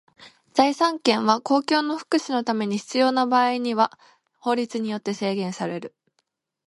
[0.53, 3.91] 財産権は公共の福祉のために必要な場合には
[4.39, 5.93] 法律によって制限される。